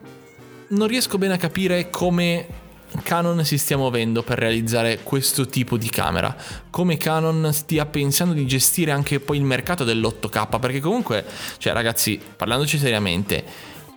non 0.68 0.88
riesco 0.88 1.18
bene 1.18 1.34
a 1.34 1.36
capire 1.36 1.90
come 1.90 2.64
Canon 3.02 3.44
si 3.44 3.58
stia 3.58 3.76
muovendo 3.76 4.22
per 4.22 4.38
realizzare 4.38 5.00
questo 5.02 5.46
tipo 5.46 5.76
di 5.76 5.88
camera, 5.88 6.34
come 6.70 6.96
Canon 6.96 7.52
stia 7.52 7.84
pensando 7.86 8.32
di 8.32 8.46
gestire 8.46 8.90
anche 8.90 9.20
poi 9.20 9.36
il 9.36 9.44
mercato 9.44 9.84
dell'8K, 9.84 10.58
perché 10.58 10.80
comunque, 10.80 11.24
cioè 11.58 11.72
ragazzi, 11.72 12.18
parlandoci 12.36 12.78
seriamente, 12.78 13.44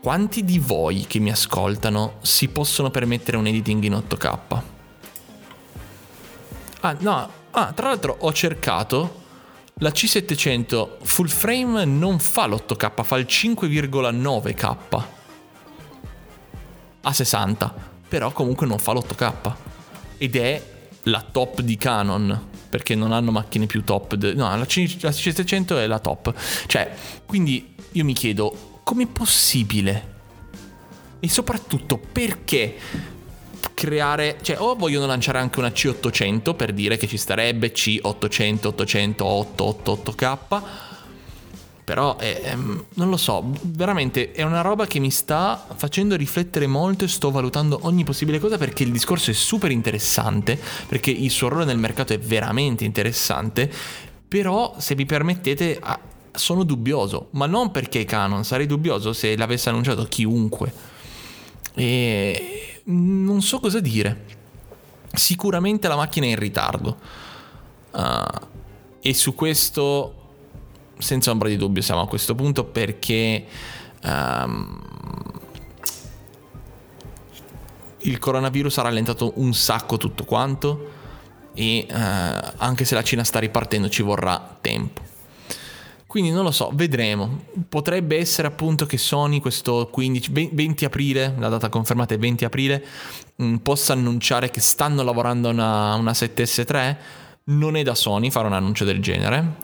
quanti 0.02 0.44
di 0.44 0.60
voi 0.60 1.06
che 1.08 1.20
mi 1.20 1.32
ascoltano 1.32 2.16
si 2.22 2.48
possono 2.48 2.90
permettere 2.90 3.38
un 3.38 3.48
editing 3.48 3.84
in 3.84 3.94
8K? 3.94 4.62
Ah, 6.82 6.96
no, 7.00 7.32
ah, 7.52 7.72
tra 7.74 7.88
l'altro 7.90 8.16
ho 8.20 8.32
cercato 8.32 9.18
la 9.82 9.90
C700 9.90 11.04
full 11.04 11.28
frame 11.28 11.86
non 11.86 12.20
fa 12.20 12.48
l'8K, 12.48 13.04
fa 13.04 13.18
il 13.18 13.26
5,9K 13.28 15.04
a 17.02 17.14
60, 17.14 17.74
però 18.08 18.32
comunque 18.32 18.68
non 18.68 18.78
fa 18.78 18.94
l'8K 18.94 19.54
ed 20.18 20.36
è 20.36 20.62
la 21.04 21.26
top 21.30 21.62
di 21.62 21.78
Canon 21.78 22.48
perché 22.70 22.94
non 22.94 23.12
hanno 23.12 23.32
macchine 23.32 23.66
più 23.66 23.84
top. 23.84 24.16
De- 24.16 24.34
no, 24.34 24.56
la, 24.56 24.66
C- 24.66 24.98
la 25.02 25.10
C700 25.10 25.78
è 25.78 25.88
la 25.88 26.00
top. 26.00 26.34
Cioè, 26.68 26.94
quindi 27.26 27.76
io 27.94 28.04
mi 28.04 28.14
chiedo, 28.14 28.69
com'è 28.90 29.06
possibile? 29.06 30.18
E 31.20 31.30
soprattutto 31.30 32.00
perché 32.00 32.76
creare, 33.76 34.40
cioè 34.42 34.60
o 34.60 34.74
vogliono 34.74 35.06
lanciare 35.06 35.38
anche 35.38 35.60
una 35.60 35.68
C800 35.68 36.56
per 36.56 36.74
dire 36.74 36.98
che 36.98 37.06
ci 37.06 37.18
starebbe 37.18 37.72
C800, 37.72 38.66
800, 38.66 39.24
8, 39.24 39.82
88K, 39.86 40.62
però 41.84 42.18
è, 42.18 42.42
è, 42.42 42.56
non 42.56 43.10
lo 43.10 43.18
so, 43.18 43.52
veramente 43.62 44.32
è 44.32 44.42
una 44.42 44.62
roba 44.62 44.88
che 44.88 44.98
mi 44.98 45.12
sta 45.12 45.68
facendo 45.76 46.16
riflettere 46.16 46.66
molto 46.66 47.04
e 47.04 47.10
sto 47.10 47.30
valutando 47.30 47.82
ogni 47.84 48.04
possibile 48.04 48.40
cosa 48.40 48.58
perché 48.58 48.82
il 48.82 48.92
discorso 48.92 49.30
è 49.30 49.36
super 49.36 49.70
interessante, 49.70 50.60
perché 50.88 51.12
il 51.12 51.30
suo 51.30 51.50
ruolo 51.50 51.66
nel 51.66 51.78
mercato 51.78 52.14
è 52.14 52.18
veramente 52.18 52.86
interessante, 52.86 53.72
però 54.28 54.74
se 54.80 54.96
vi 54.96 55.06
permettete 55.06 55.80
sono 56.40 56.64
dubbioso, 56.64 57.28
ma 57.32 57.46
non 57.46 57.72
perché 57.72 58.06
Canon, 58.06 58.44
sarei 58.44 58.66
dubbioso 58.66 59.14
se 59.14 59.38
l'avesse 59.38 59.70
annunciato 59.70 60.04
chiunque. 60.06 60.74
E 61.76 62.82
non 62.86 63.42
so 63.42 63.60
cosa 63.60 63.80
dire. 63.80 64.26
Sicuramente 65.14 65.88
la 65.88 65.96
macchina 65.96 66.26
è 66.26 66.30
in 66.30 66.40
ritardo. 66.40 66.98
Uh, 67.92 68.48
e 69.02 69.14
su 69.14 69.34
questo, 69.36 70.14
senza 70.98 71.32
ombra 71.32 71.50
di 71.50 71.58
dubbio, 71.58 71.82
siamo 71.82 72.02
a 72.02 72.08
questo 72.08 72.36
punto 72.36 72.64
perché 72.64 73.46
um, 74.04 74.82
il 78.00 78.20
coronavirus 78.20 78.78
ha 78.78 78.84
rallentato 78.84 79.34
un 79.36 79.54
sacco 79.54 79.98
tutto 79.98 80.24
quanto 80.24 80.98
e 81.54 81.86
uh, 81.90 82.54
anche 82.58 82.86
se 82.86 82.96
la 82.96 83.04
Cina 83.04 83.24
sta 83.24 83.40
ripartendo 83.40 83.90
ci 83.90 84.02
vorrà 84.02 84.58
tempo. 84.62 85.02
Quindi 86.10 86.32
non 86.32 86.44
lo 86.44 86.50
so, 86.50 86.72
vedremo. 86.74 87.42
Potrebbe 87.70 88.18
essere 88.18 88.48
appunto 88.48 88.88
che 88.88 88.98
Sony 88.98 89.40
questo 89.40 89.90
15, 89.92 90.50
20 90.52 90.86
aprile, 90.86 91.36
la 91.38 91.50
data 91.50 91.70
confermata 91.70 92.16
è 92.16 92.18
20 92.18 92.46
aprile, 92.46 92.84
mh, 93.36 93.46
mm, 93.46 93.56
possa 93.58 93.94
annunciare 93.94 94.50
che 94.50 94.60
stanno 94.60 95.04
lavorando 95.04 95.50
a 95.50 95.52
una, 95.52 95.94
una 95.94 96.12
7S3. 96.12 96.96
Non 97.44 97.76
è 97.76 97.84
da 97.84 97.94
Sony 97.94 98.32
fare 98.32 98.48
un 98.48 98.54
annuncio 98.54 98.86
del 98.86 99.00
genere. 99.04 99.58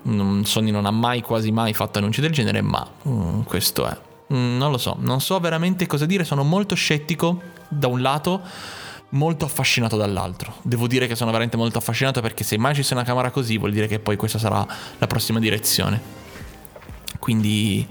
Sony 0.43 0.69
non 0.69 0.85
ha 0.85 0.91
mai, 0.91 1.21
quasi 1.21 1.49
mai 1.49 1.73
fatto 1.73 1.97
annunci 1.97 2.21
del 2.21 2.31
genere, 2.31 2.61
ma 2.61 2.87
mm, 3.07 3.41
questo 3.41 3.87
è. 3.87 3.97
Mm, 4.31 4.57
non 4.57 4.69
lo 4.69 4.77
so, 4.77 4.97
non 4.99 5.21
so 5.21 5.39
veramente 5.39 5.87
cosa 5.87 6.05
dire. 6.05 6.23
Sono 6.23 6.43
molto 6.43 6.75
scettico 6.75 7.41
da 7.69 7.87
un 7.87 8.03
lato 8.03 8.39
molto 9.09 9.45
affascinato 9.45 9.97
dall'altro. 9.97 10.53
Devo 10.61 10.85
dire 10.85 11.07
che 11.07 11.15
sono 11.15 11.31
veramente 11.31 11.57
molto 11.57 11.79
affascinato 11.79 12.21
perché 12.21 12.43
se 12.43 12.55
mai 12.59 12.75
ci 12.75 12.83
sia 12.83 12.95
una 12.95 13.03
camera 13.03 13.31
così 13.31 13.57
vuol 13.57 13.71
dire 13.71 13.87
che 13.87 13.97
poi 13.97 14.15
questa 14.15 14.37
sarà 14.37 14.63
la 14.99 15.07
prossima 15.07 15.39
direzione. 15.39 16.24
Quindi 17.19 17.85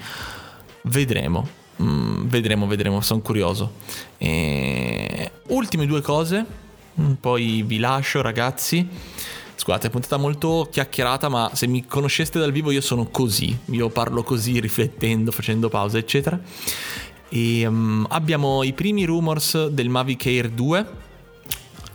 vedremo. 0.83 1.63
Mm, 1.83 2.27
vedremo, 2.27 2.67
vedremo, 2.67 3.01
sono 3.01 3.21
curioso. 3.21 3.73
E... 4.19 5.31
Ultime 5.49 5.87
due 5.87 6.01
cose, 6.01 6.45
mm, 7.01 7.13
poi 7.15 7.63
vi 7.63 7.79
lascio 7.79 8.23
ragazzi. 8.23 8.89
Scusate, 9.57 9.87
è 9.87 9.91
puntata 9.91 10.17
molto 10.17 10.69
chiacchierata, 10.71 11.29
ma 11.29 11.51
se 11.55 11.67
mi 11.67 11.87
conosceste 11.87 12.39
dal 12.39 12.53
vivo 12.53 12.71
io 12.71 12.81
sono 12.81 13.07
così. 13.07 13.57
Io 13.67 13.89
parlo 13.89 14.23
così, 14.23 14.61
riflettendo, 14.61 15.31
facendo 15.31 15.69
pause, 15.69 15.99
eccetera. 15.99 16.39
E 17.29 17.67
um, 17.67 18.07
abbiamo 18.11 18.63
i 18.63 18.73
primi 18.73 19.05
rumors 19.05 19.69
del 19.69 19.89
Mavic 19.89 20.27
Air 20.27 20.51
2 20.51 20.87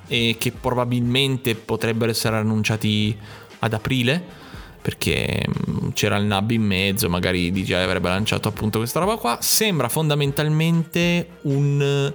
e 0.07 0.35
che 0.39 0.51
probabilmente 0.51 1.55
potrebbero 1.55 2.11
essere 2.11 2.37
annunciati 2.37 3.15
ad 3.59 3.73
aprile 3.73 4.38
perché 4.81 5.45
mm, 5.47 5.89
c'era 5.93 6.17
il 6.17 6.25
NAB 6.25 6.51
in 6.51 6.63
mezzo, 6.63 7.09
magari 7.09 7.51
DJI 7.51 7.73
avrebbe 7.73 8.09
lanciato 8.09 8.47
appunto 8.47 8.77
questa 8.79 8.99
roba 8.99 9.17
qua. 9.17 9.37
Sembra 9.41 9.89
fondamentalmente 9.89 11.37
un 11.43 12.13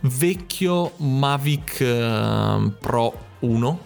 vecchio 0.00 0.92
Mavic 0.96 1.80
uh, 1.80 2.72
Pro 2.78 3.18
1, 3.40 3.80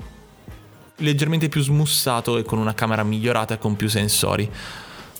leggermente 0.99 1.49
più 1.49 1.61
smussato 1.63 2.39
e 2.39 2.43
con 2.43 2.59
una 2.59 2.75
camera 2.75 3.03
migliorata 3.03 3.55
e 3.55 3.59
con 3.59 3.77
più 3.77 3.89
sensori. 3.89 4.51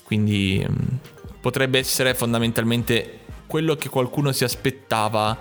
Quindi 0.03 0.65
um, 0.67 0.97
potrebbe 1.41 1.79
essere 1.79 2.13
fondamentalmente 2.15 3.19
quello 3.47 3.75
che 3.75 3.89
qualcuno 3.89 4.31
si 4.31 4.43
aspettava 4.43 5.37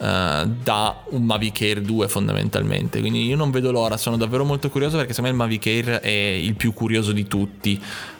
Uh, 0.00 0.46
da 0.62 1.02
un 1.10 1.24
Mavic 1.24 1.60
Air 1.60 1.82
2 1.82 2.08
fondamentalmente. 2.08 3.00
Quindi 3.00 3.26
io 3.26 3.36
non 3.36 3.50
vedo 3.50 3.70
l'ora, 3.70 3.98
sono 3.98 4.16
davvero 4.16 4.46
molto 4.46 4.70
curioso 4.70 4.96
perché 4.96 5.12
secondo 5.12 5.36
me 5.36 5.42
il 5.42 5.50
Mavic 5.50 5.66
Air 5.66 6.00
è 6.00 6.08
il 6.08 6.54
più 6.54 6.72
curioso 6.72 7.12
di 7.12 7.26
tutti, 7.26 7.78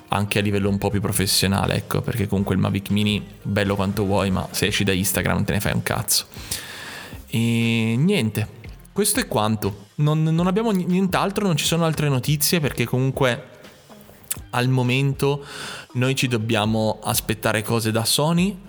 anche 0.09 0.39
a 0.39 0.43
livello 0.43 0.69
un 0.69 0.77
po' 0.77 0.91
più 0.91 1.01
professionale, 1.01 1.77
ecco, 1.77 2.03
perché 2.03 2.27
comunque 2.27 2.55
il 2.55 2.61
Mavic 2.61 2.91
Mini 2.91 3.25
bello 3.41 3.77
quanto 3.77 4.05
vuoi, 4.05 4.31
ma 4.31 4.47
se 4.51 4.67
esci 4.67 4.85
da 4.85 4.93
Instagram 4.93 5.45
te 5.45 5.55
ne 5.55 5.61
fai 5.61 5.73
un 5.73 5.83
cazzo. 5.83 6.27
E 7.29 7.95
niente, 7.97 8.49
questo 8.93 9.21
è 9.21 9.27
quanto. 9.27 9.87
Non, 9.97 10.23
non 10.23 10.47
abbiamo 10.47 10.73
nient'altro, 10.73 11.47
non 11.47 11.57
ci 11.57 11.65
sono 11.65 11.87
altre 11.87 12.11
notizie 12.11 12.61
perché 12.61 12.85
comunque 12.85 13.45
al 14.51 14.69
momento 14.69 15.45
noi 15.93 16.15
ci 16.15 16.29
dobbiamo 16.29 16.99
aspettare 17.03 17.63
cose 17.63 17.91
da 17.91 18.05
Sony 18.05 18.69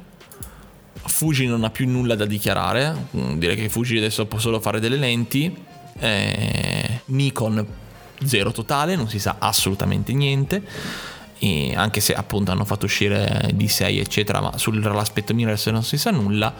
Fuji 1.06 1.46
non 1.46 1.64
ha 1.64 1.70
più 1.70 1.88
nulla 1.88 2.16
da 2.16 2.26
dichiarare, 2.26 3.08
mm, 3.16 3.38
direi 3.38 3.56
che 3.56 3.70
Fuji 3.70 3.98
adesso 3.98 4.26
può 4.26 4.40
solo 4.40 4.60
fare 4.60 4.80
delle 4.80 4.98
lenti, 4.98 5.56
eh, 6.00 7.02
Nikon 7.06 7.66
zero 8.24 8.52
totale, 8.52 8.96
non 8.96 9.10
si 9.10 9.20
sa 9.20 9.38
assolutamente 9.40 10.14
niente, 10.14 10.62
e 11.40 11.74
anche 11.76 12.02
se 12.02 12.14
appunto 12.14 12.52
hanno 12.52 12.66
fatto 12.66 12.86
uscire 12.86 13.52
D6 13.54 14.00
eccetera, 14.00 14.42
ma 14.42 14.58
sull'aspetto 14.58 15.34
mirrorless 15.34 15.70
non 15.70 15.84
si 15.84 15.98
sa 15.98 16.12
nulla. 16.12 16.54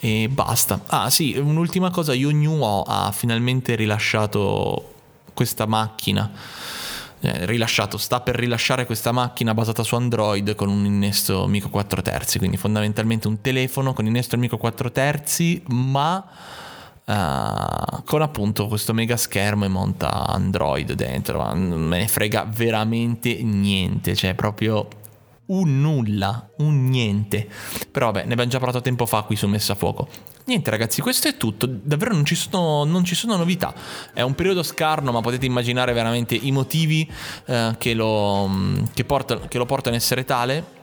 E 0.00 0.28
basta. 0.30 0.82
Ah 0.86 1.08
sì, 1.08 1.34
un'ultima 1.36 1.90
cosa, 1.90 2.12
Yonyu 2.14 2.60
ha 2.86 3.10
finalmente 3.10 3.74
rilasciato 3.74 4.92
questa 5.32 5.66
macchina 5.66 6.30
eh, 7.24 7.46
rilasciato, 7.46 7.96
sta 7.96 8.20
per 8.20 8.36
rilasciare 8.36 8.86
questa 8.86 9.12
macchina 9.12 9.54
basata 9.54 9.82
su 9.82 9.94
Android 9.94 10.54
con 10.54 10.68
un 10.68 10.84
innesto 10.84 11.46
Mico 11.46 11.70
4 11.70 12.02
terzi, 12.02 12.38
quindi 12.38 12.56
fondamentalmente 12.56 13.28
un 13.28 13.40
telefono 13.40 13.92
con 13.94 14.06
innesto 14.06 14.36
Mico 14.36 14.56
4 14.56 14.92
terzi, 14.92 15.62
ma 15.68 16.26
Uh, 17.06 18.02
con 18.06 18.22
appunto 18.22 18.66
questo 18.66 18.94
mega 18.94 19.18
schermo 19.18 19.66
e 19.66 19.68
monta 19.68 20.26
Android 20.26 20.90
dentro, 20.94 21.36
ma 21.36 21.52
non 21.52 21.82
me 21.82 21.98
ne 21.98 22.08
frega 22.08 22.48
veramente 22.50 23.42
niente, 23.42 24.16
cioè 24.16 24.32
proprio 24.32 24.88
un 25.46 25.80
nulla, 25.82 26.48
un 26.58 26.88
niente. 26.88 27.46
Però 27.90 28.06
vabbè, 28.06 28.24
ne 28.24 28.32
abbiamo 28.32 28.50
già 28.50 28.58
parlato 28.58 28.80
tempo 28.80 29.04
fa 29.04 29.20
qui 29.20 29.36
su 29.36 29.46
Messa 29.48 29.74
a 29.74 29.76
Fuoco. 29.76 30.08
Niente 30.46 30.70
ragazzi, 30.70 31.00
questo 31.00 31.28
è 31.28 31.38
tutto, 31.38 31.64
davvero 31.66 32.12
non 32.12 32.26
ci, 32.26 32.34
sono, 32.34 32.84
non 32.84 33.02
ci 33.02 33.14
sono 33.14 33.34
novità, 33.36 33.72
è 34.12 34.20
un 34.20 34.34
periodo 34.34 34.62
scarno 34.62 35.10
ma 35.10 35.22
potete 35.22 35.46
immaginare 35.46 35.94
veramente 35.94 36.34
i 36.34 36.52
motivi 36.52 37.10
eh, 37.46 37.74
che, 37.78 37.94
lo, 37.94 38.50
che, 38.92 39.06
porta, 39.06 39.40
che 39.40 39.56
lo 39.56 39.64
portano 39.64 39.94
a 39.94 39.98
essere 39.98 40.24
tale. 40.24 40.82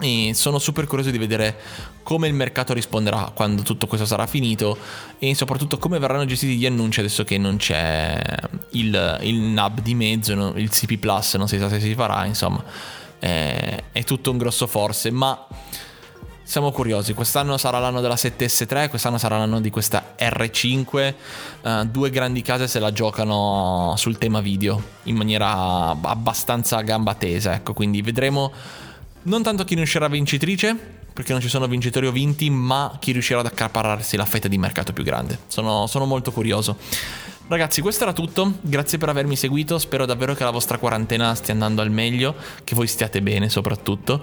E 0.00 0.32
sono 0.34 0.58
super 0.58 0.86
curioso 0.86 1.12
di 1.12 1.18
vedere 1.18 1.56
come 2.02 2.26
il 2.26 2.34
mercato 2.34 2.74
risponderà 2.74 3.30
quando 3.32 3.62
tutto 3.62 3.86
questo 3.86 4.04
sarà 4.06 4.26
finito 4.26 4.76
e 5.20 5.36
soprattutto 5.36 5.78
come 5.78 6.00
verranno 6.00 6.24
gestiti 6.24 6.56
gli 6.56 6.66
annunci 6.66 6.98
adesso 6.98 7.22
che 7.22 7.38
non 7.38 7.58
c'è 7.58 8.20
il, 8.70 9.18
il 9.22 9.36
NAB 9.36 9.80
di 9.80 9.94
mezzo, 9.94 10.32
il 10.56 10.68
CP 10.68 10.98
Plus 10.98 11.34
non 11.36 11.46
si 11.46 11.58
sa 11.58 11.68
se 11.68 11.78
si 11.78 11.94
farà, 11.94 12.24
insomma 12.26 12.62
è, 13.20 13.84
è 13.92 14.04
tutto 14.04 14.32
un 14.32 14.36
grosso 14.36 14.66
forse, 14.66 15.12
ma 15.12 15.46
siamo 16.44 16.70
curiosi. 16.70 17.14
Quest'anno 17.14 17.56
sarà 17.56 17.78
l'anno 17.78 18.00
della 18.00 18.14
7S3, 18.14 18.88
quest'anno 18.90 19.18
sarà 19.18 19.38
l'anno 19.38 19.60
di 19.60 19.70
questa 19.70 20.14
R5. 20.16 21.14
Uh, 21.62 21.68
eh, 21.68 21.86
due 21.86 22.10
grandi 22.10 22.42
case 22.42 22.68
se 22.68 22.78
la 22.78 22.92
giocano 22.92 23.94
sul 23.96 24.18
tema 24.18 24.40
video 24.40 24.80
in 25.04 25.16
maniera 25.16 25.96
abbastanza 26.00 26.80
gamba 26.82 27.14
tesa. 27.14 27.54
Ecco, 27.54 27.72
quindi 27.72 28.02
vedremo 28.02 28.52
non 29.22 29.42
tanto 29.42 29.64
chi 29.64 29.74
ne 29.74 29.82
uscirà 29.82 30.06
vincitrice, 30.06 30.76
perché 31.12 31.32
non 31.32 31.40
ci 31.40 31.48
sono 31.48 31.66
vincitori 31.66 32.06
o 32.06 32.12
vinti, 32.12 32.50
ma 32.50 32.96
chi 33.00 33.12
riuscirà 33.12 33.40
ad 33.40 33.46
accaparrarsi 33.46 34.16
la 34.16 34.26
fetta 34.26 34.48
di 34.48 34.58
mercato 34.58 34.92
più 34.92 35.02
grande. 35.02 35.38
Sono, 35.46 35.86
sono 35.86 36.04
molto 36.04 36.30
curioso. 36.30 36.76
Ragazzi, 37.46 37.80
questo 37.80 38.04
era 38.04 38.12
tutto. 38.12 38.54
Grazie 38.60 38.98
per 38.98 39.08
avermi 39.08 39.36
seguito. 39.36 39.78
Spero 39.78 40.06
davvero 40.06 40.34
che 40.34 40.44
la 40.44 40.50
vostra 40.50 40.78
quarantena 40.78 41.34
stia 41.34 41.52
andando 41.52 41.82
al 41.82 41.90
meglio, 41.90 42.34
che 42.64 42.74
voi 42.74 42.86
stiate 42.86 43.22
bene 43.22 43.48
soprattutto. 43.48 44.20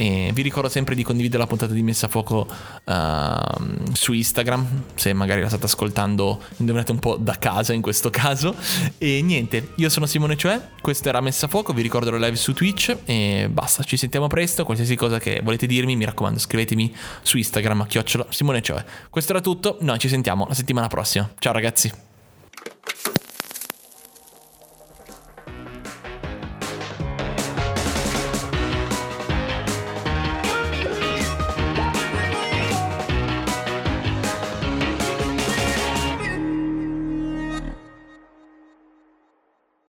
E 0.00 0.30
vi 0.32 0.42
ricordo 0.42 0.68
sempre 0.68 0.94
di 0.94 1.02
condividere 1.02 1.42
la 1.42 1.48
puntata 1.48 1.72
di 1.72 1.82
Messa 1.82 2.06
a 2.06 2.08
Fuoco 2.08 2.46
uh, 2.84 3.92
su 3.94 4.12
Instagram, 4.12 4.84
se 4.94 5.12
magari 5.12 5.40
la 5.40 5.48
state 5.48 5.64
ascoltando, 5.64 6.40
indovinate 6.58 6.92
un 6.92 7.00
po' 7.00 7.16
da 7.16 7.36
casa 7.36 7.72
in 7.72 7.82
questo 7.82 8.08
caso. 8.08 8.54
E 8.96 9.20
niente, 9.22 9.70
io 9.74 9.88
sono 9.88 10.06
Simone 10.06 10.36
Cioè, 10.36 10.68
questo 10.80 11.08
era 11.08 11.20
Messa 11.20 11.46
a 11.46 11.48
Fuoco, 11.48 11.72
vi 11.72 11.82
ricordo 11.82 12.12
la 12.12 12.18
live 12.18 12.36
su 12.36 12.52
Twitch 12.52 12.96
e 13.06 13.48
basta, 13.50 13.82
ci 13.82 13.96
sentiamo 13.96 14.28
presto, 14.28 14.64
qualsiasi 14.64 14.94
cosa 14.94 15.18
che 15.18 15.40
volete 15.42 15.66
dirmi, 15.66 15.96
mi 15.96 16.04
raccomando 16.04 16.38
scrivetemi 16.38 16.94
su 17.22 17.36
Instagram 17.36 17.80
a 17.80 17.86
chiocciola 17.86 18.26
Simone 18.28 18.62
Cioè. 18.62 18.84
Questo 19.10 19.32
era 19.32 19.40
tutto, 19.40 19.78
noi 19.80 19.98
ci 19.98 20.08
sentiamo 20.08 20.46
la 20.46 20.54
settimana 20.54 20.86
prossima. 20.86 21.28
Ciao 21.40 21.52
ragazzi! 21.52 21.90